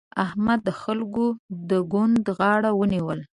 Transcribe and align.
احمد 0.25 0.59
د 0.67 0.69
خلګو 0.81 1.27
د 1.69 1.71
ګوند 1.91 2.25
غاړه 2.37 2.69
ونيوله. 2.79 3.23